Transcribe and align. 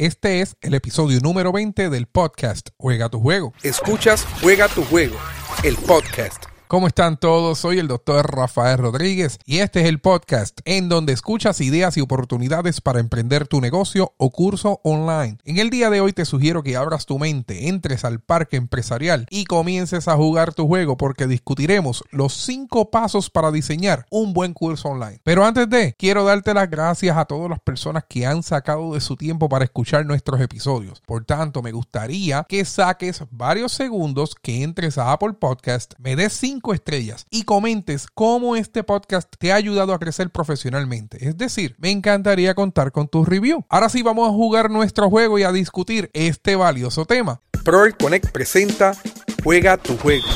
Este 0.00 0.40
es 0.40 0.56
el 0.62 0.72
episodio 0.72 1.20
número 1.20 1.52
20 1.52 1.90
del 1.90 2.06
podcast 2.06 2.70
Juega 2.78 3.10
tu 3.10 3.20
juego. 3.20 3.52
Escuchas 3.62 4.26
Juega 4.40 4.66
tu 4.66 4.82
juego, 4.84 5.18
el 5.62 5.76
podcast. 5.76 6.49
¿Cómo 6.70 6.86
están 6.86 7.16
todos? 7.16 7.58
Soy 7.58 7.80
el 7.80 7.88
doctor 7.88 8.32
Rafael 8.32 8.78
Rodríguez 8.78 9.40
y 9.44 9.58
este 9.58 9.80
es 9.80 9.86
el 9.86 9.98
podcast 10.00 10.60
en 10.64 10.88
donde 10.88 11.12
escuchas 11.12 11.60
ideas 11.60 11.96
y 11.96 12.00
oportunidades 12.00 12.80
para 12.80 13.00
emprender 13.00 13.48
tu 13.48 13.60
negocio 13.60 14.14
o 14.18 14.30
curso 14.30 14.80
online. 14.84 15.38
En 15.44 15.58
el 15.58 15.68
día 15.68 15.90
de 15.90 16.00
hoy 16.00 16.12
te 16.12 16.24
sugiero 16.24 16.62
que 16.62 16.76
abras 16.76 17.06
tu 17.06 17.18
mente, 17.18 17.66
entres 17.66 18.04
al 18.04 18.20
parque 18.20 18.56
empresarial 18.56 19.26
y 19.30 19.46
comiences 19.46 20.06
a 20.06 20.14
jugar 20.14 20.54
tu 20.54 20.68
juego 20.68 20.96
porque 20.96 21.26
discutiremos 21.26 22.04
los 22.12 22.34
cinco 22.34 22.92
pasos 22.92 23.30
para 23.30 23.50
diseñar 23.50 24.06
un 24.08 24.32
buen 24.32 24.52
curso 24.54 24.90
online. 24.90 25.20
Pero 25.24 25.44
antes 25.44 25.68
de, 25.68 25.96
quiero 25.98 26.22
darte 26.22 26.54
las 26.54 26.70
gracias 26.70 27.16
a 27.16 27.24
todas 27.24 27.50
las 27.50 27.58
personas 27.58 28.04
que 28.08 28.26
han 28.26 28.44
sacado 28.44 28.94
de 28.94 29.00
su 29.00 29.16
tiempo 29.16 29.48
para 29.48 29.64
escuchar 29.64 30.06
nuestros 30.06 30.40
episodios. 30.40 31.02
Por 31.04 31.24
tanto, 31.24 31.62
me 31.62 31.72
gustaría 31.72 32.46
que 32.48 32.64
saques 32.64 33.24
varios 33.32 33.72
segundos, 33.72 34.36
que 34.40 34.62
entres 34.62 34.98
a 34.98 35.10
Apple 35.10 35.32
Podcast, 35.32 35.94
me 35.98 36.14
des 36.14 36.32
estrellas 36.74 37.26
y 37.30 37.44
comentes 37.44 38.06
cómo 38.12 38.56
este 38.56 38.84
podcast 38.84 39.32
te 39.38 39.52
ha 39.52 39.56
ayudado 39.56 39.94
a 39.94 39.98
crecer 39.98 40.30
profesionalmente. 40.30 41.26
Es 41.26 41.36
decir, 41.36 41.74
me 41.78 41.90
encantaría 41.90 42.54
contar 42.54 42.92
con 42.92 43.08
tu 43.08 43.24
review. 43.24 43.64
Ahora 43.68 43.88
sí 43.88 44.02
vamos 44.02 44.28
a 44.28 44.32
jugar 44.32 44.70
nuestro 44.70 45.08
juego 45.08 45.38
y 45.38 45.42
a 45.42 45.52
discutir 45.52 46.10
este 46.12 46.56
valioso 46.56 47.06
tema. 47.06 47.40
Proel 47.64 47.96
Connect 47.96 48.30
presenta 48.30 48.92
Juega 49.42 49.76
tu 49.78 49.96
juego. 49.96 50.26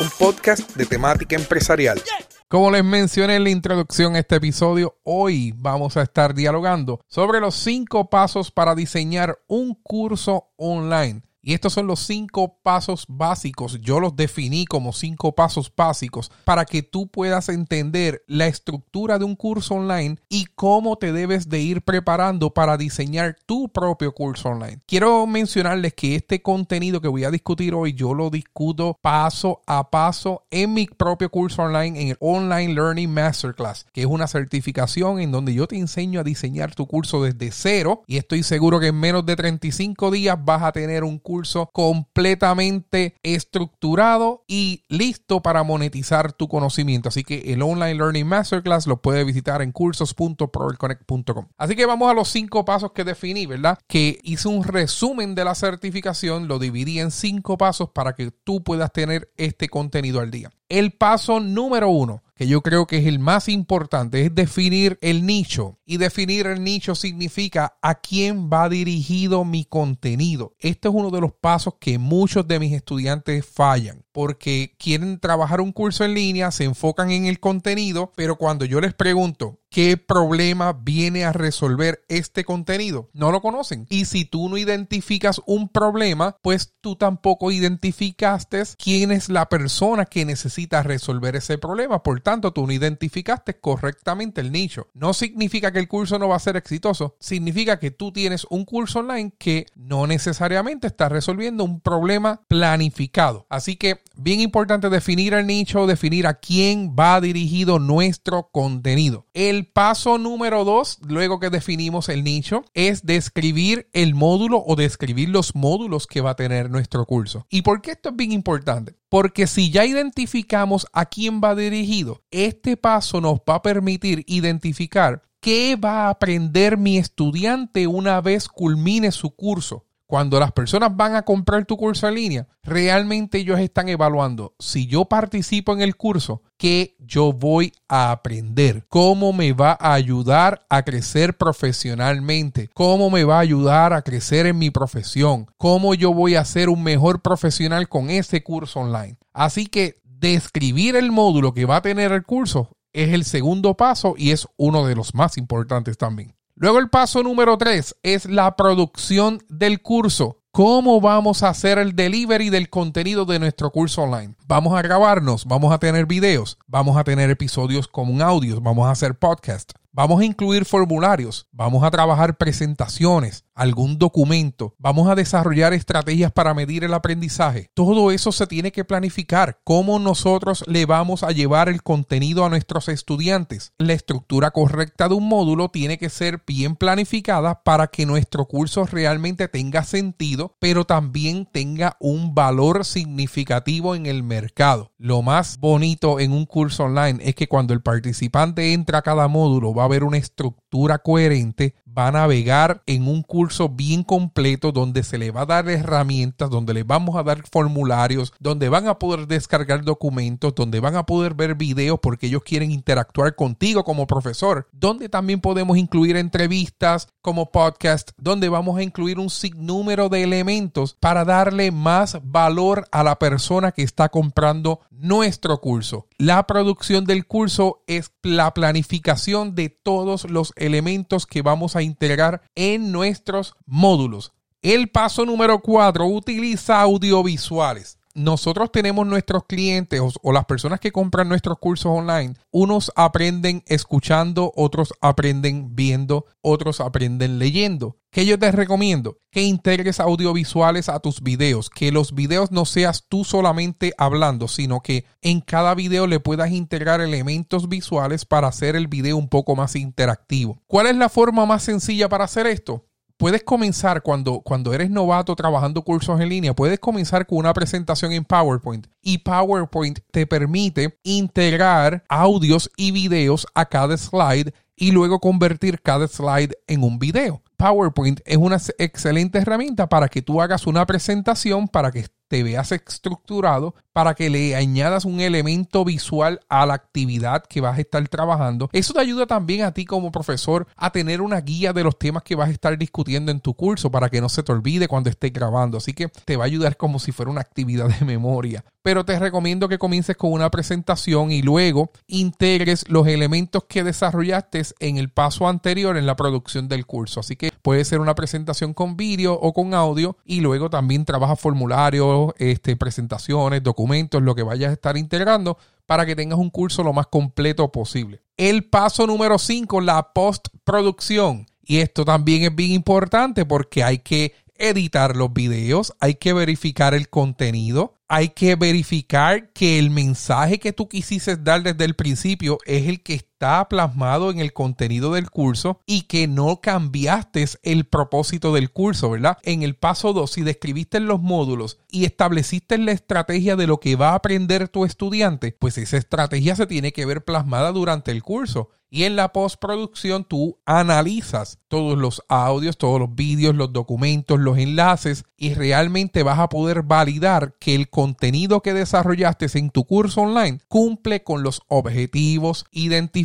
Un 0.00 0.10
podcast 0.18 0.76
de 0.76 0.84
temática 0.84 1.36
empresarial. 1.36 2.00
Como 2.48 2.70
les 2.70 2.84
mencioné 2.84 3.36
en 3.36 3.44
la 3.44 3.50
introducción 3.50 4.14
a 4.14 4.20
este 4.20 4.36
episodio, 4.36 4.98
hoy 5.02 5.52
vamos 5.56 5.96
a 5.96 6.02
estar 6.02 6.34
dialogando 6.34 7.00
sobre 7.08 7.40
los 7.40 7.56
cinco 7.56 8.10
pasos 8.10 8.50
para 8.50 8.74
diseñar 8.74 9.38
un 9.48 9.74
curso 9.74 10.52
online. 10.56 11.22
Y 11.44 11.52
estos 11.52 11.74
son 11.74 11.86
los 11.86 12.00
cinco 12.00 12.56
pasos 12.62 13.04
básicos. 13.06 13.78
Yo 13.82 14.00
los 14.00 14.16
definí 14.16 14.64
como 14.64 14.94
cinco 14.94 15.34
pasos 15.34 15.70
básicos 15.76 16.32
para 16.44 16.64
que 16.64 16.82
tú 16.82 17.06
puedas 17.06 17.50
entender 17.50 18.24
la 18.26 18.46
estructura 18.46 19.18
de 19.18 19.26
un 19.26 19.36
curso 19.36 19.74
online 19.74 20.16
y 20.30 20.46
cómo 20.46 20.96
te 20.96 21.12
debes 21.12 21.50
de 21.50 21.60
ir 21.60 21.82
preparando 21.82 22.54
para 22.54 22.78
diseñar 22.78 23.36
tu 23.44 23.68
propio 23.68 24.12
curso 24.12 24.48
online. 24.48 24.80
Quiero 24.86 25.26
mencionarles 25.26 25.92
que 25.92 26.14
este 26.14 26.40
contenido 26.40 27.02
que 27.02 27.08
voy 27.08 27.24
a 27.24 27.30
discutir 27.30 27.74
hoy 27.74 27.92
yo 27.92 28.14
lo 28.14 28.30
discuto 28.30 28.98
paso 29.02 29.60
a 29.66 29.90
paso 29.90 30.46
en 30.50 30.72
mi 30.72 30.86
propio 30.86 31.28
curso 31.28 31.60
online 31.60 32.00
en 32.00 32.08
el 32.08 32.16
Online 32.20 32.72
Learning 32.72 33.12
Masterclass, 33.12 33.84
que 33.92 34.00
es 34.00 34.06
una 34.06 34.28
certificación 34.28 35.20
en 35.20 35.30
donde 35.30 35.52
yo 35.52 35.66
te 35.66 35.76
enseño 35.76 36.20
a 36.20 36.24
diseñar 36.24 36.74
tu 36.74 36.86
curso 36.86 37.22
desde 37.22 37.50
cero 37.50 38.02
y 38.06 38.16
estoy 38.16 38.42
seguro 38.42 38.80
que 38.80 38.86
en 38.86 38.98
menos 38.98 39.26
de 39.26 39.36
35 39.36 40.10
días 40.10 40.38
vas 40.42 40.62
a 40.62 40.72
tener 40.72 41.04
un 41.04 41.18
curso 41.18 41.33
completamente 41.72 43.14
estructurado 43.22 44.44
y 44.46 44.84
listo 44.88 45.42
para 45.42 45.62
monetizar 45.62 46.32
tu 46.32 46.48
conocimiento. 46.48 47.08
Así 47.08 47.24
que 47.24 47.52
el 47.52 47.62
Online 47.62 47.94
Learning 47.94 48.26
Masterclass 48.26 48.86
lo 48.86 49.00
puedes 49.00 49.24
visitar 49.26 49.62
en 49.62 49.72
cursos.proelconnect.com. 49.72 51.48
Así 51.58 51.76
que 51.76 51.86
vamos 51.86 52.10
a 52.10 52.14
los 52.14 52.28
cinco 52.28 52.64
pasos 52.64 52.92
que 52.92 53.04
definí, 53.04 53.46
¿verdad? 53.46 53.78
Que 53.86 54.18
hice 54.22 54.48
un 54.48 54.64
resumen 54.64 55.34
de 55.34 55.44
la 55.44 55.54
certificación, 55.54 56.48
lo 56.48 56.58
dividí 56.58 57.00
en 57.00 57.10
cinco 57.10 57.58
pasos 57.58 57.90
para 57.90 58.14
que 58.14 58.30
tú 58.30 58.62
puedas 58.62 58.92
tener 58.92 59.32
este 59.36 59.68
contenido 59.68 60.20
al 60.20 60.30
día. 60.30 60.50
El 60.68 60.92
paso 60.92 61.40
número 61.40 61.90
uno 61.90 62.24
que 62.34 62.48
yo 62.48 62.62
creo 62.62 62.86
que 62.86 62.98
es 62.98 63.06
el 63.06 63.18
más 63.18 63.48
importante, 63.48 64.26
es 64.26 64.34
definir 64.34 64.98
el 65.00 65.24
nicho. 65.24 65.78
Y 65.86 65.98
definir 65.98 66.46
el 66.46 66.62
nicho 66.62 66.94
significa 66.94 67.78
a 67.80 67.94
quién 67.94 68.50
va 68.50 68.68
dirigido 68.68 69.44
mi 69.44 69.64
contenido. 69.64 70.54
Este 70.58 70.88
es 70.88 70.94
uno 70.94 71.10
de 71.10 71.20
los 71.20 71.32
pasos 71.32 71.74
que 71.78 71.98
muchos 71.98 72.46
de 72.48 72.58
mis 72.58 72.72
estudiantes 72.72 73.46
fallan 73.46 74.03
porque 74.14 74.76
quieren 74.78 75.18
trabajar 75.18 75.60
un 75.60 75.72
curso 75.72 76.04
en 76.04 76.14
línea, 76.14 76.52
se 76.52 76.62
enfocan 76.62 77.10
en 77.10 77.26
el 77.26 77.40
contenido, 77.40 78.12
pero 78.14 78.36
cuando 78.36 78.64
yo 78.64 78.80
les 78.80 78.94
pregunto 78.94 79.58
qué 79.70 79.96
problema 79.96 80.72
viene 80.72 81.24
a 81.24 81.32
resolver 81.32 82.04
este 82.08 82.44
contenido, 82.44 83.10
no 83.12 83.32
lo 83.32 83.40
conocen. 83.40 83.88
Y 83.90 84.04
si 84.04 84.24
tú 84.24 84.48
no 84.48 84.56
identificas 84.56 85.42
un 85.46 85.68
problema, 85.68 86.36
pues 86.42 86.74
tú 86.80 86.94
tampoco 86.94 87.50
identificaste 87.50 88.62
quién 88.78 89.10
es 89.10 89.28
la 89.28 89.48
persona 89.48 90.04
que 90.04 90.24
necesita 90.24 90.84
resolver 90.84 91.34
ese 91.34 91.58
problema. 91.58 92.04
Por 92.04 92.20
tanto, 92.20 92.52
tú 92.52 92.68
no 92.68 92.72
identificaste 92.72 93.58
correctamente 93.58 94.40
el 94.40 94.52
nicho. 94.52 94.86
No 94.94 95.12
significa 95.12 95.72
que 95.72 95.80
el 95.80 95.88
curso 95.88 96.20
no 96.20 96.28
va 96.28 96.36
a 96.36 96.38
ser 96.38 96.56
exitoso, 96.56 97.16
significa 97.18 97.80
que 97.80 97.90
tú 97.90 98.12
tienes 98.12 98.46
un 98.50 98.64
curso 98.64 99.00
online 99.00 99.32
que 99.36 99.66
no 99.74 100.06
necesariamente 100.06 100.86
está 100.86 101.08
resolviendo 101.08 101.64
un 101.64 101.80
problema 101.80 102.42
planificado. 102.46 103.46
Así 103.50 103.74
que 103.74 104.03
bien 104.16 104.40
importante 104.40 104.88
definir 104.90 105.34
el 105.34 105.46
nicho, 105.46 105.86
definir 105.86 106.26
a 106.26 106.34
quién 106.34 106.94
va 106.98 107.20
dirigido 107.20 107.78
nuestro 107.78 108.48
contenido. 108.52 109.26
El 109.34 109.66
paso 109.66 110.18
número 110.18 110.64
dos, 110.64 110.98
luego 111.06 111.40
que 111.40 111.50
definimos 111.50 112.08
el 112.08 112.24
nicho, 112.24 112.64
es 112.74 113.04
describir 113.04 113.88
el 113.92 114.14
módulo 114.14 114.62
o 114.64 114.76
describir 114.76 115.28
los 115.28 115.54
módulos 115.54 116.06
que 116.06 116.20
va 116.20 116.30
a 116.30 116.36
tener 116.36 116.70
nuestro 116.70 117.04
curso. 117.06 117.46
¿Y 117.50 117.62
por 117.62 117.82
qué 117.82 117.92
esto 117.92 118.10
es 118.10 118.16
bien 118.16 118.32
importante? 118.32 118.94
Porque 119.08 119.46
si 119.46 119.70
ya 119.70 119.84
identificamos 119.84 120.86
a 120.92 121.06
quién 121.06 121.40
va 121.42 121.54
dirigido, 121.54 122.22
este 122.30 122.76
paso 122.76 123.20
nos 123.20 123.38
va 123.38 123.56
a 123.56 123.62
permitir 123.62 124.24
identificar 124.26 125.22
qué 125.40 125.76
va 125.76 126.06
a 126.06 126.10
aprender 126.10 126.78
mi 126.78 126.98
estudiante 126.98 127.86
una 127.86 128.20
vez 128.20 128.48
culmine 128.48 129.12
su 129.12 129.30
curso 129.34 129.84
cuando 130.06 130.38
las 130.38 130.52
personas 130.52 130.96
van 130.96 131.14
a 131.14 131.22
comprar 131.22 131.64
tu 131.64 131.76
curso 131.76 132.08
en 132.08 132.14
línea, 132.14 132.48
realmente 132.62 133.38
ellos 133.38 133.58
están 133.58 133.88
evaluando 133.88 134.54
si 134.58 134.86
yo 134.86 135.06
participo 135.06 135.72
en 135.72 135.80
el 135.80 135.96
curso, 135.96 136.42
qué 136.56 136.96
yo 136.98 137.32
voy 137.32 137.72
a 137.88 138.10
aprender, 138.10 138.86
cómo 138.88 139.32
me 139.32 139.52
va 139.52 139.76
a 139.80 139.94
ayudar 139.94 140.66
a 140.68 140.82
crecer 140.82 141.36
profesionalmente, 141.36 142.68
cómo 142.74 143.10
me 143.10 143.24
va 143.24 143.36
a 143.36 143.40
ayudar 143.40 143.92
a 143.92 144.02
crecer 144.02 144.46
en 144.46 144.58
mi 144.58 144.70
profesión, 144.70 145.46
cómo 145.56 145.94
yo 145.94 146.12
voy 146.12 146.34
a 146.34 146.44
ser 146.44 146.68
un 146.68 146.82
mejor 146.82 147.22
profesional 147.22 147.88
con 147.88 148.10
ese 148.10 148.42
curso 148.42 148.80
online. 148.80 149.18
Así 149.32 149.66
que 149.66 150.00
describir 150.04 150.96
el 150.96 151.12
módulo 151.12 151.54
que 151.54 151.66
va 151.66 151.76
a 151.76 151.82
tener 151.82 152.12
el 152.12 152.24
curso 152.24 152.70
es 152.92 153.12
el 153.12 153.24
segundo 153.24 153.76
paso 153.76 154.14
y 154.16 154.30
es 154.30 154.46
uno 154.56 154.86
de 154.86 154.94
los 154.94 155.14
más 155.14 155.36
importantes 155.36 155.98
también. 155.98 156.34
Luego 156.56 156.78
el 156.78 156.88
paso 156.88 157.24
número 157.24 157.58
tres 157.58 157.96
es 158.04 158.26
la 158.26 158.54
producción 158.54 159.42
del 159.48 159.82
curso. 159.82 160.38
¿Cómo 160.52 161.00
vamos 161.00 161.42
a 161.42 161.48
hacer 161.48 161.78
el 161.78 161.96
delivery 161.96 162.48
del 162.48 162.70
contenido 162.70 163.24
de 163.24 163.40
nuestro 163.40 163.72
curso 163.72 164.02
online? 164.02 164.36
Vamos 164.46 164.78
a 164.78 164.82
grabarnos, 164.82 165.46
vamos 165.46 165.72
a 165.72 165.78
tener 165.78 166.06
videos, 166.06 166.58
vamos 166.68 166.96
a 166.96 167.02
tener 167.02 167.28
episodios 167.28 167.88
con 167.88 168.22
audios, 168.22 168.62
vamos 168.62 168.86
a 168.86 168.92
hacer 168.92 169.18
podcast. 169.18 169.72
Vamos 169.90 170.20
a 170.20 170.24
incluir 170.24 170.64
formularios, 170.64 171.48
vamos 171.50 171.82
a 171.82 171.90
trabajar 171.90 172.36
presentaciones, 172.36 173.44
algún 173.54 173.98
documento, 173.98 174.74
vamos 174.78 175.08
a 175.08 175.14
desarrollar 175.14 175.72
estrategias 175.72 176.32
para 176.32 176.54
medir 176.54 176.84
el 176.84 176.94
aprendizaje. 176.94 177.70
Todo 177.74 178.10
eso 178.10 178.32
se 178.32 178.46
tiene 178.46 178.72
que 178.72 178.84
planificar. 178.84 179.60
¿Cómo 179.64 179.98
nosotros 179.98 180.64
le 180.66 180.86
vamos 180.86 181.22
a 181.22 181.30
llevar 181.30 181.68
el 181.68 181.82
contenido 181.82 182.44
a 182.44 182.48
nuestros 182.48 182.88
estudiantes? 182.88 183.72
La 183.78 183.92
estructura 183.92 184.50
correcta 184.50 185.08
de 185.08 185.14
un 185.14 185.28
módulo 185.28 185.70
tiene 185.70 185.98
que 185.98 186.10
ser 186.10 186.42
bien 186.46 186.76
planificada 186.76 187.62
para 187.62 187.86
que 187.88 188.06
nuestro 188.06 188.46
curso 188.46 188.86
realmente 188.86 189.48
tenga 189.48 189.84
sentido, 189.84 190.56
pero 190.58 190.84
también 190.84 191.46
tenga 191.50 191.96
un 192.00 192.34
valor 192.34 192.84
significativo 192.84 193.94
en 193.94 194.06
el 194.06 194.22
mercado. 194.22 194.92
Lo 194.98 195.22
más 195.22 195.58
bonito 195.58 196.20
en 196.20 196.32
un 196.32 196.46
curso 196.46 196.84
online 196.84 197.18
es 197.22 197.34
que 197.34 197.48
cuando 197.48 197.74
el 197.74 197.82
participante 197.82 198.72
entra 198.72 198.98
a 198.98 199.02
cada 199.02 199.28
módulo 199.28 199.74
va 199.74 199.82
a 199.82 199.86
haber 199.86 200.04
una 200.04 200.16
estructura 200.16 200.98
coherente, 200.98 201.74
va 201.96 202.08
a 202.08 202.12
navegar 202.12 202.82
en 202.86 203.06
un 203.08 203.22
curso 203.22 203.68
bien 203.68 204.02
completo 204.02 204.72
donde 204.72 205.02
se 205.02 205.18
le 205.18 205.30
va 205.30 205.42
a 205.42 205.46
dar 205.46 205.68
herramientas, 205.68 206.50
donde 206.50 206.74
le 206.74 206.82
vamos 206.82 207.16
a 207.16 207.22
dar 207.22 207.42
formularios, 207.50 208.32
donde 208.40 208.68
van 208.68 208.88
a 208.88 208.98
poder 208.98 209.26
descargar 209.26 209.84
documentos, 209.84 210.54
donde 210.54 210.80
van 210.80 210.96
a 210.96 211.06
poder 211.06 211.34
ver 211.34 211.54
videos 211.54 211.98
porque 212.02 212.26
ellos 212.26 212.42
quieren 212.42 212.70
interactuar 212.70 213.34
contigo 213.34 213.84
como 213.84 214.06
profesor, 214.06 214.68
donde 214.72 215.08
también 215.08 215.40
podemos 215.40 215.76
incluir 215.76 216.16
entrevistas 216.16 217.08
como 217.20 217.50
podcast, 217.50 218.10
donde 218.18 218.48
vamos 218.48 218.78
a 218.78 218.82
incluir 218.82 219.18
un 219.18 219.30
sinnúmero 219.30 220.08
de 220.08 220.22
elementos 220.22 220.96
para 221.00 221.24
darle 221.24 221.70
más 221.70 222.18
valor 222.22 222.86
a 222.90 223.02
la 223.02 223.18
persona 223.18 223.72
que 223.72 223.82
está 223.82 224.08
comprando 224.08 224.80
nuestro 224.90 225.60
curso. 225.60 226.06
La 226.18 226.46
producción 226.46 227.04
del 227.04 227.26
curso 227.26 227.82
es 227.86 228.12
la 228.22 228.52
planificación 228.54 229.54
de 229.54 229.68
todos 229.68 230.28
los 230.30 230.52
elementos 230.56 231.26
que 231.26 231.42
vamos 231.42 231.76
a 231.76 231.82
integrar 231.84 232.42
en 232.54 232.90
nuestros 232.90 233.54
módulos. 233.66 234.32
El 234.62 234.88
paso 234.88 235.24
número 235.24 235.60
cuatro 235.60 236.06
utiliza 236.06 236.80
audiovisuales. 236.80 237.98
Nosotros 238.14 238.70
tenemos 238.70 239.06
nuestros 239.06 239.44
clientes 239.44 240.00
o, 240.00 240.32
las 240.32 240.44
personas 240.44 240.78
que 240.78 240.92
compran 240.92 241.28
nuestros 241.28 241.58
cursos 241.58 241.86
online, 241.86 242.34
unos 242.52 242.92
aprenden 242.94 243.64
escuchando, 243.66 244.52
otros 244.54 244.94
aprenden 245.00 245.74
viendo, 245.74 246.26
otros 246.40 246.80
aprenden 246.80 247.38
leyendo. 247.38 247.98
¿Qué 248.12 248.24
yo 248.24 248.38
te 248.38 248.52
recomiendo? 248.52 249.18
Que 249.32 249.42
integres 249.42 249.98
audiovisuales 249.98 250.88
a 250.88 251.00
tus 251.00 251.20
videos, 251.22 251.68
que 251.68 251.90
los 251.90 252.14
videos 252.14 252.52
no 252.52 252.64
seas 252.64 253.06
tú 253.08 253.24
solamente 253.24 253.92
hablando, 253.98 254.46
sino 254.46 254.80
que 254.80 255.04
en 255.20 255.40
cada 255.40 255.74
video 255.74 256.06
le 256.06 256.20
puedas 256.20 256.52
integrar 256.52 257.00
elementos 257.00 257.68
visuales 257.68 258.24
para 258.24 258.46
hacer 258.46 258.76
el 258.76 258.86
video 258.86 259.16
un 259.16 259.28
poco 259.28 259.56
más 259.56 259.74
interactivo. 259.74 260.62
¿Cuál 260.68 260.86
es 260.86 260.96
la 260.96 261.08
forma 261.08 261.44
más 261.46 261.64
sencilla 261.64 262.08
para 262.08 262.24
hacer 262.24 262.46
esto? 262.46 262.86
Puedes 263.16 263.42
comenzar 263.42 264.02
cuando, 264.02 264.40
cuando 264.40 264.72
eres 264.74 264.90
novato 264.90 265.34
trabajando 265.36 265.82
cursos 265.82 266.20
en 266.20 266.28
línea, 266.28 266.54
puedes 266.54 266.78
comenzar 266.78 267.26
con 267.26 267.38
una 267.38 267.54
presentación 267.54 268.12
en 268.12 268.24
PowerPoint 268.24 268.86
y 269.02 269.18
PowerPoint 269.18 270.00
te 270.10 270.26
permite 270.26 270.98
integrar 271.02 272.04
audios 272.08 272.70
y 272.76 272.92
videos 272.92 273.46
a 273.54 273.66
cada 273.66 273.96
slide 273.96 274.52
y 274.76 274.90
luego 274.90 275.20
convertir 275.20 275.80
cada 275.80 276.08
slide 276.08 276.52
en 276.66 276.82
un 276.82 276.98
video. 276.98 277.42
PowerPoint 277.56 278.20
es 278.24 278.36
una 278.36 278.58
excelente 278.78 279.38
herramienta 279.38 279.88
para 279.88 280.08
que 280.08 280.22
tú 280.22 280.40
hagas 280.40 280.66
una 280.66 280.84
presentación 280.86 281.68
para 281.68 281.92
que 281.92 282.06
te 282.34 282.42
veas 282.42 282.72
estructurado 282.72 283.76
para 283.92 284.14
que 284.14 284.28
le 284.28 284.56
añadas 284.56 285.04
un 285.04 285.20
elemento 285.20 285.84
visual 285.84 286.40
a 286.48 286.66
la 286.66 286.74
actividad 286.74 287.44
que 287.44 287.60
vas 287.60 287.78
a 287.78 287.80
estar 287.80 288.08
trabajando. 288.08 288.68
Eso 288.72 288.92
te 288.92 288.98
ayuda 288.98 289.24
también 289.24 289.62
a 289.62 289.72
ti 289.72 289.84
como 289.84 290.10
profesor 290.10 290.66
a 290.74 290.90
tener 290.90 291.20
una 291.20 291.40
guía 291.40 291.72
de 291.72 291.84
los 291.84 291.96
temas 291.96 292.24
que 292.24 292.34
vas 292.34 292.48
a 292.48 292.52
estar 292.52 292.76
discutiendo 292.76 293.30
en 293.30 293.38
tu 293.38 293.54
curso 293.54 293.88
para 293.92 294.10
que 294.10 294.20
no 294.20 294.28
se 294.28 294.42
te 294.42 294.50
olvide 294.50 294.88
cuando 294.88 295.10
estés 295.10 295.32
grabando. 295.32 295.78
Así 295.78 295.92
que 295.92 296.08
te 296.08 296.36
va 296.36 296.42
a 296.42 296.46
ayudar 296.46 296.76
como 296.76 296.98
si 296.98 297.12
fuera 297.12 297.30
una 297.30 297.42
actividad 297.42 297.88
de 297.88 298.04
memoria. 298.04 298.64
Pero 298.82 299.04
te 299.04 299.18
recomiendo 299.18 299.68
que 299.68 299.78
comiences 299.78 300.16
con 300.16 300.32
una 300.32 300.50
presentación 300.50 301.30
y 301.30 301.40
luego 301.40 301.90
integres 302.06 302.84
los 302.88 303.06
elementos 303.06 303.64
que 303.64 303.84
desarrollaste 303.84 304.62
en 304.80 304.98
el 304.98 305.08
paso 305.08 305.48
anterior 305.48 305.96
en 305.96 306.04
la 306.04 306.16
producción 306.16 306.68
del 306.68 306.84
curso. 306.84 307.20
Así 307.20 307.36
que 307.36 307.50
puede 307.62 307.84
ser 307.84 308.00
una 308.00 308.14
presentación 308.14 308.74
con 308.74 308.96
vídeo 308.96 309.34
o 309.34 309.54
con 309.54 309.72
audio 309.72 310.18
y 310.24 310.40
luego 310.40 310.68
también 310.68 311.04
trabaja 311.04 311.36
formularios, 311.36 312.23
este, 312.38 312.76
presentaciones, 312.76 313.62
documentos, 313.62 314.22
lo 314.22 314.34
que 314.34 314.42
vayas 314.42 314.70
a 314.70 314.74
estar 314.74 314.96
integrando 314.96 315.58
para 315.86 316.06
que 316.06 316.16
tengas 316.16 316.38
un 316.38 316.50
curso 316.50 316.82
lo 316.82 316.92
más 316.92 317.08
completo 317.08 317.70
posible. 317.70 318.22
El 318.36 318.64
paso 318.64 319.06
número 319.06 319.38
5, 319.38 319.80
la 319.80 320.12
postproducción. 320.12 321.46
Y 321.62 321.78
esto 321.78 322.04
también 322.04 322.42
es 322.42 322.54
bien 322.54 322.72
importante 322.72 323.44
porque 323.44 323.82
hay 323.82 323.98
que 323.98 324.34
editar 324.56 325.16
los 325.16 325.32
videos, 325.32 325.94
hay 326.00 326.14
que 326.14 326.32
verificar 326.32 326.94
el 326.94 327.08
contenido, 327.08 327.94
hay 328.08 328.28
que 328.28 328.54
verificar 328.54 329.52
que 329.52 329.78
el 329.78 329.90
mensaje 329.90 330.58
que 330.58 330.72
tú 330.72 330.88
quisiste 330.88 331.36
dar 331.36 331.62
desde 331.62 331.84
el 331.84 331.94
principio 331.94 332.58
es 332.64 332.86
el 332.86 333.02
que 333.02 333.14
está 333.34 333.68
plasmado 333.68 334.30
en 334.30 334.38
el 334.38 334.52
contenido 334.52 335.12
del 335.12 335.28
curso 335.28 335.80
y 335.86 336.02
que 336.02 336.28
no 336.28 336.60
cambiaste 336.60 337.44
el 337.64 337.84
propósito 337.84 338.54
del 338.54 338.70
curso, 338.70 339.10
¿verdad? 339.10 339.38
En 339.42 339.64
el 339.64 339.74
paso 339.74 340.12
2, 340.12 340.30
si 340.30 340.42
describiste 340.42 341.00
los 341.00 341.20
módulos 341.20 341.78
y 341.90 342.04
estableciste 342.04 342.78
la 342.78 342.92
estrategia 342.92 343.56
de 343.56 343.66
lo 343.66 343.80
que 343.80 343.96
va 343.96 344.10
a 344.10 344.14
aprender 344.14 344.68
tu 344.68 344.84
estudiante, 344.84 345.56
pues 345.58 345.78
esa 345.78 345.96
estrategia 345.96 346.54
se 346.54 346.68
tiene 346.68 346.92
que 346.92 347.06
ver 347.06 347.24
plasmada 347.24 347.72
durante 347.72 348.12
el 348.12 348.22
curso. 348.22 348.70
Y 348.88 349.02
en 349.02 349.16
la 349.16 349.32
postproducción 349.32 350.22
tú 350.22 350.60
analizas 350.66 351.58
todos 351.66 351.98
los 351.98 352.22
audios, 352.28 352.78
todos 352.78 353.00
los 353.00 353.12
vídeos, 353.12 353.56
los 353.56 353.72
documentos, 353.72 354.38
los 354.38 354.56
enlaces 354.56 355.24
y 355.36 355.54
realmente 355.54 356.22
vas 356.22 356.38
a 356.38 356.48
poder 356.48 356.82
validar 356.82 357.56
que 357.58 357.74
el 357.74 357.90
contenido 357.90 358.60
que 358.60 358.72
desarrollaste 358.72 359.46
en 359.54 359.70
tu 359.70 359.84
curso 359.84 360.20
online 360.20 360.60
cumple 360.68 361.24
con 361.24 361.42
los 361.42 361.62
objetivos 361.66 362.66
identificados 362.70 363.23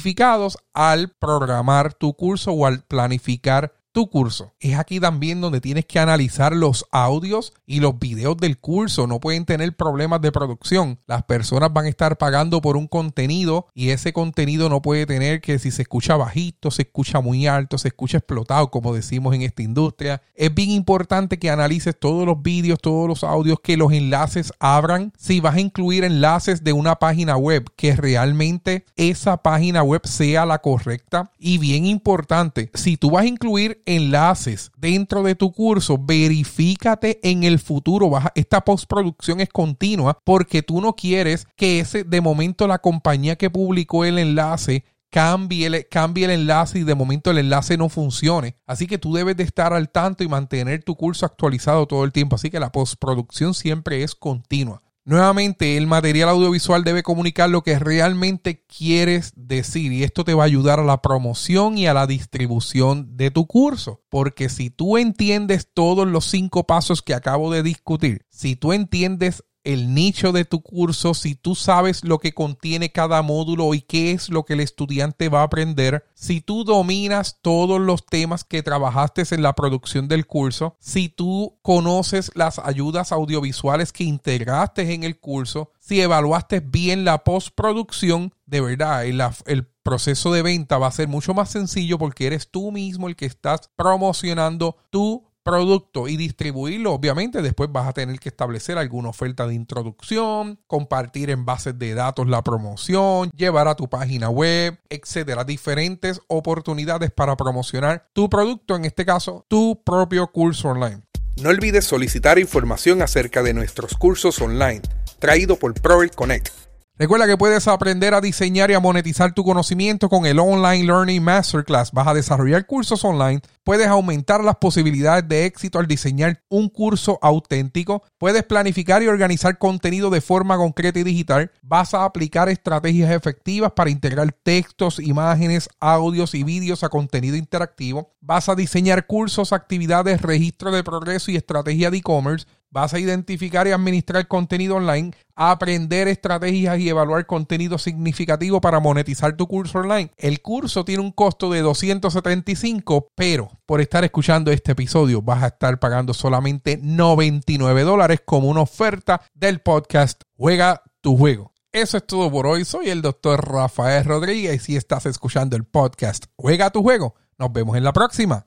al 0.73 1.09
programar 1.09 1.93
tu 1.93 2.13
curso 2.13 2.51
o 2.51 2.65
al 2.65 2.83
planificar 2.83 3.73
tu 3.91 4.09
curso. 4.09 4.53
Es 4.59 4.77
aquí 4.77 4.99
también 4.99 5.41
donde 5.41 5.61
tienes 5.61 5.85
que 5.85 5.99
analizar 5.99 6.55
los 6.55 6.85
audios 6.91 7.53
y 7.65 7.79
los 7.79 7.97
videos 7.99 8.37
del 8.37 8.59
curso. 8.59 9.07
No 9.07 9.19
pueden 9.19 9.45
tener 9.45 9.75
problemas 9.75 10.21
de 10.21 10.31
producción. 10.31 10.99
Las 11.07 11.23
personas 11.23 11.73
van 11.73 11.85
a 11.85 11.89
estar 11.89 12.17
pagando 12.17 12.61
por 12.61 12.77
un 12.77 12.87
contenido 12.87 13.67
y 13.73 13.89
ese 13.89 14.13
contenido 14.13 14.69
no 14.69 14.81
puede 14.81 15.05
tener 15.05 15.41
que 15.41 15.59
si 15.59 15.71
se 15.71 15.81
escucha 15.81 16.15
bajito, 16.15 16.71
se 16.71 16.83
escucha 16.83 17.21
muy 17.21 17.47
alto, 17.47 17.77
se 17.77 17.89
escucha 17.89 18.17
explotado, 18.17 18.69
como 18.69 18.93
decimos 18.93 19.33
en 19.35 19.41
esta 19.41 19.61
industria. 19.61 20.21
Es 20.35 20.53
bien 20.53 20.71
importante 20.71 21.39
que 21.39 21.49
analices 21.49 21.97
todos 21.99 22.25
los 22.25 22.41
vídeos, 22.41 22.79
todos 22.79 23.07
los 23.07 23.23
audios, 23.23 23.59
que 23.61 23.77
los 23.77 23.91
enlaces 23.91 24.53
abran. 24.59 25.13
Si 25.17 25.39
vas 25.39 25.55
a 25.55 25.61
incluir 25.61 26.03
enlaces 26.03 26.63
de 26.63 26.73
una 26.73 26.97
página 26.97 27.37
web, 27.37 27.65
que 27.75 27.95
realmente 27.95 28.85
esa 28.95 29.37
página 29.37 29.83
web 29.83 30.01
sea 30.05 30.45
la 30.45 30.59
correcta. 30.59 31.31
Y 31.37 31.57
bien 31.57 31.85
importante, 31.85 32.69
si 32.73 32.97
tú 32.97 33.11
vas 33.11 33.23
a 33.23 33.27
incluir 33.27 33.78
enlaces 33.85 34.71
dentro 34.77 35.23
de 35.23 35.35
tu 35.35 35.51
curso, 35.51 35.97
verifícate 35.97 37.19
en 37.23 37.43
el 37.43 37.59
futuro. 37.59 38.11
esta 38.35 38.61
postproducción 38.61 39.39
es 39.39 39.49
continua 39.49 40.17
porque 40.23 40.61
tú 40.63 40.81
no 40.81 40.95
quieres 40.95 41.47
que 41.55 41.79
ese 41.79 42.03
de 42.03 42.21
momento 42.21 42.67
la 42.67 42.79
compañía 42.79 43.35
que 43.35 43.49
publicó 43.49 44.05
el 44.05 44.17
enlace 44.19 44.83
cambie 45.09 45.67
el, 45.67 45.87
cambie 45.89 46.25
el 46.25 46.31
enlace 46.31 46.79
y 46.79 46.83
de 46.83 46.95
momento 46.95 47.31
el 47.31 47.39
enlace 47.39 47.77
no 47.77 47.89
funcione. 47.89 48.55
Así 48.65 48.87
que 48.87 48.97
tú 48.97 49.13
debes 49.13 49.37
de 49.37 49.43
estar 49.43 49.73
al 49.73 49.89
tanto 49.89 50.23
y 50.23 50.27
mantener 50.27 50.83
tu 50.83 50.95
curso 50.95 51.25
actualizado 51.25 51.87
todo 51.87 52.03
el 52.03 52.11
tiempo. 52.11 52.35
Así 52.35 52.49
que 52.49 52.59
la 52.59 52.71
postproducción 52.71 53.53
siempre 53.53 54.03
es 54.03 54.15
continua. 54.15 54.81
Nuevamente, 55.09 55.75
el 55.75 55.87
material 55.87 56.29
audiovisual 56.29 56.83
debe 56.83 57.01
comunicar 57.01 57.49
lo 57.49 57.63
que 57.63 57.79
realmente 57.79 58.63
quieres 58.67 59.33
decir 59.35 59.91
y 59.91 60.03
esto 60.03 60.23
te 60.23 60.35
va 60.35 60.43
a 60.43 60.45
ayudar 60.45 60.79
a 60.79 60.83
la 60.83 61.01
promoción 61.01 61.79
y 61.79 61.87
a 61.87 61.95
la 61.95 62.05
distribución 62.05 63.17
de 63.17 63.31
tu 63.31 63.47
curso. 63.47 64.03
Porque 64.09 64.49
si 64.49 64.69
tú 64.69 64.99
entiendes 64.99 65.67
todos 65.73 66.07
los 66.07 66.25
cinco 66.25 66.67
pasos 66.67 67.01
que 67.01 67.15
acabo 67.15 67.51
de 67.51 67.63
discutir, 67.63 68.27
si 68.29 68.55
tú 68.55 68.71
entiendes 68.71 69.43
el 69.73 69.93
nicho 69.93 70.31
de 70.31 70.45
tu 70.45 70.61
curso, 70.61 71.13
si 71.13 71.35
tú 71.35 71.53
sabes 71.53 72.03
lo 72.03 72.17
que 72.17 72.33
contiene 72.33 72.91
cada 72.91 73.21
módulo 73.21 73.75
y 73.75 73.81
qué 73.81 74.11
es 74.11 74.29
lo 74.29 74.43
que 74.43 74.53
el 74.53 74.61
estudiante 74.61 75.29
va 75.29 75.41
a 75.41 75.43
aprender, 75.43 76.05
si 76.15 76.41
tú 76.41 76.63
dominas 76.63 77.37
todos 77.43 77.79
los 77.79 78.03
temas 78.03 78.43
que 78.43 78.63
trabajaste 78.63 79.19
en 79.31 79.43
la 79.43 79.53
producción 79.53 80.07
del 80.07 80.25
curso, 80.25 80.75
si 80.79 81.09
tú 81.09 81.59
conoces 81.61 82.31
las 82.33 82.57
ayudas 82.57 83.11
audiovisuales 83.11 83.91
que 83.91 84.03
integraste 84.05 84.93
en 84.93 85.03
el 85.03 85.19
curso, 85.19 85.71
si 85.79 86.01
evaluaste 86.01 86.61
bien 86.61 87.05
la 87.05 87.23
postproducción, 87.23 88.33
de 88.45 88.61
verdad, 88.61 89.05
el, 89.05 89.67
proceso 89.83 90.31
de 90.31 90.43
venta 90.43 90.77
va 90.77 90.87
a 90.87 90.91
ser 90.91 91.07
mucho 91.07 91.33
más 91.33 91.49
sencillo 91.49 91.97
porque 91.97 92.27
eres 92.27 92.51
tú 92.51 92.71
mismo 92.71 93.07
el 93.07 93.15
que 93.15 93.25
estás 93.25 93.71
promocionando 93.75 94.77
tu 94.91 95.28
producto 95.49 96.07
y 96.07 96.15
distribuirlo, 96.15 96.93
obviamente 96.93 97.41
después 97.41 97.71
vas 97.71 97.87
a 97.87 97.93
tener 97.93 98.19
que 98.19 98.29
establecer 98.29 98.77
alguna 98.77 99.09
oferta 99.09 99.47
de 99.47 99.55
introducción, 99.55 100.59
compartir 100.67 101.31
en 101.31 101.43
bases 101.43 101.79
de 101.79 101.95
datos 101.95 102.27
la 102.27 102.43
promoción, 102.43 103.31
llevar 103.35 103.67
a 103.67 103.73
tu 103.73 103.89
página 103.89 104.29
web, 104.29 104.77
etcétera. 104.91 105.45
Diferentes 105.45 106.21
oportunidades 106.27 107.09
para 107.09 107.35
promocionar 107.35 108.07
tu 108.13 108.29
producto, 108.29 108.75
en 108.75 108.85
este 108.85 109.05
caso, 109.05 109.43
tu 109.47 109.81
propio 109.83 110.27
curso 110.27 110.69
online. 110.69 111.01
No 111.41 111.49
olvides 111.49 111.85
solicitar 111.85 112.37
información 112.37 113.01
acerca 113.01 113.41
de 113.41 113.55
nuestros 113.55 113.95
cursos 113.95 114.39
online, 114.41 114.81
traído 115.19 115.55
por 115.55 115.73
Proel 115.73 116.11
Connect 116.11 116.68
Recuerda 116.99 117.27
que 117.27 117.37
puedes 117.37 117.65
aprender 117.69 118.13
a 118.13 118.19
diseñar 118.19 118.71
y 118.71 118.73
a 118.73 118.81
monetizar 118.81 119.33
tu 119.33 119.45
conocimiento 119.45 120.09
con 120.09 120.25
el 120.25 120.37
Online 120.37 120.83
Learning 120.83 121.23
Masterclass. 121.23 121.93
Vas 121.93 122.07
a 122.09 122.13
desarrollar 122.13 122.65
cursos 122.65 123.05
online, 123.05 123.39
puedes 123.63 123.87
aumentar 123.87 124.43
las 124.43 124.57
posibilidades 124.57 125.25
de 125.29 125.45
éxito 125.45 125.79
al 125.79 125.87
diseñar 125.87 126.43
un 126.49 126.67
curso 126.67 127.17
auténtico, 127.21 128.03
puedes 128.17 128.43
planificar 128.43 129.01
y 129.01 129.07
organizar 129.07 129.57
contenido 129.57 130.09
de 130.09 130.19
forma 130.19 130.57
concreta 130.57 130.99
y 130.99 131.03
digital, 131.03 131.53
vas 131.61 131.93
a 131.93 132.03
aplicar 132.03 132.49
estrategias 132.49 133.11
efectivas 133.11 133.71
para 133.71 133.91
integrar 133.91 134.33
textos, 134.33 134.99
imágenes, 134.99 135.69
audios 135.79 136.35
y 136.35 136.43
vídeos 136.43 136.83
a 136.83 136.89
contenido 136.89 137.37
interactivo, 137.37 138.11
vas 138.19 138.49
a 138.49 138.55
diseñar 138.55 139.07
cursos, 139.07 139.53
actividades, 139.53 140.21
registro 140.21 140.69
de 140.71 140.83
progreso 140.83 141.31
y 141.31 141.37
estrategia 141.37 141.91
de 141.91 141.97
e-commerce, 141.99 142.45
Vas 142.71 142.93
a 142.93 142.99
identificar 142.99 143.65
y 143.65 143.71
administrar 143.71 144.27
contenido 144.27 144.75
online, 144.75 145.11
aprender 145.35 146.07
estrategias 146.07 146.77
y 146.77 146.87
evaluar 146.87 147.25
contenido 147.25 147.79
significativo 147.79 148.61
para 148.61 148.79
monetizar 148.79 149.35
tu 149.35 149.47
curso 149.47 149.79
online. 149.79 150.11
El 150.17 150.41
curso 150.41 150.85
tiene 150.85 151.01
un 151.01 151.11
costo 151.11 151.49
de 151.49 151.61
275, 151.61 153.07
pero 153.15 153.49
por 153.65 153.81
estar 153.81 154.03
escuchando 154.03 154.51
este 154.51 154.73
episodio 154.73 155.23
vas 155.23 155.41
a 155.41 155.47
estar 155.47 155.79
pagando 155.79 156.13
solamente 156.13 156.77
99 156.79 157.81
dólares 157.81 158.21
como 158.23 158.49
una 158.49 158.61
oferta 158.61 159.21
del 159.33 159.61
podcast 159.61 160.21
Juega 160.37 160.83
tu 161.01 161.17
juego. 161.17 161.53
Eso 161.71 161.97
es 161.97 162.05
todo 162.05 162.29
por 162.29 162.45
hoy. 162.45 162.65
Soy 162.65 162.89
el 162.89 163.01
doctor 163.01 163.51
Rafael 163.51 164.05
Rodríguez 164.05 164.69
y 164.69 164.75
estás 164.75 165.07
escuchando 165.07 165.55
el 165.55 165.63
podcast 165.63 166.25
Juega 166.35 166.69
tu 166.69 166.83
juego. 166.83 167.15
Nos 167.39 167.51
vemos 167.51 167.77
en 167.77 167.83
la 167.83 167.93
próxima. 167.93 168.45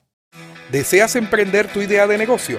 ¿Deseas 0.70 1.16
emprender 1.16 1.72
tu 1.72 1.80
idea 1.80 2.06
de 2.06 2.18
negocio? 2.18 2.58